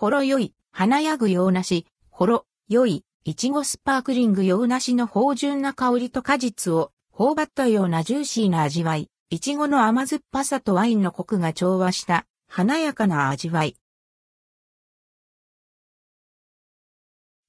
[0.00, 13.76] ほろよい、華やぐ洋梨、ほろ、よい、いちごスパークリング洋梨の芳醇な香りと果実を頬張ったようなジューシーな味わい、いちごの甘酸っぱさとワインのコクが調和した華やかな味わい。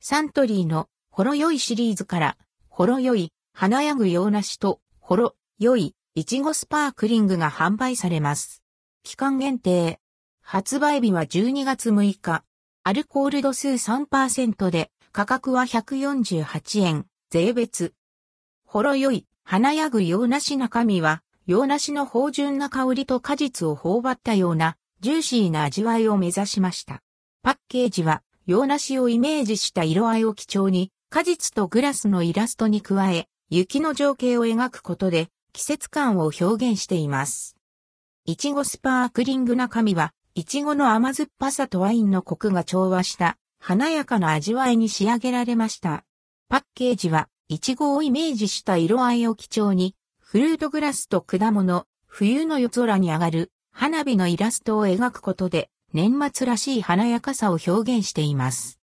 [0.01, 2.37] サントリーのほろよいシリーズから、
[2.67, 8.61] ほろよい、華やぐ洋梨と、ほろよい、いちごスパークリングが販売されます。
[9.03, 10.01] 期間限定。
[10.41, 12.43] 発売日は12月6日。
[12.83, 17.93] アルコール度数3%で、価格は148円、税別。
[18.65, 27.01] ほろよい、華やぐ洋梨中身は、洋梨の芳醇な香りと果実を頬張ったような、ジューシーな味わいを目指しました。
[27.43, 37.55] パッケージは、洋梨をイメージした色合いを基調に、果実とグラスのイラストに加え、雪の情景を描くことで、季節感を表現しています。
[38.25, 46.05] いちごスパークリング中身は、いちごの甘酸っぱさとワインのコクが調和した華やかな味わいに仕上げられました。
[46.47, 58.79] パッケージは、いちごをイメージした色合いを基調に、フルートグラスと果物、冬の夜空に上がる花火のイラストを描くことで、年末らしい華やかさを表現しています。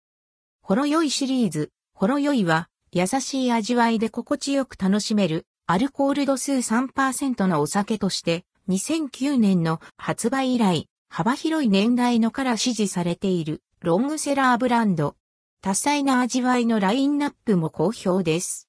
[0.62, 15.16] ほろ酔いシリーズ、ほろ酔いは、優しい味わいで心地よく楽しめる、アルコール度数3%のお酒として、2009年の発売以来、幅広い年代のから支持されている、ロングセラーブランド。
[15.62, 18.64] 多彩な味わいのラインナップも好評です。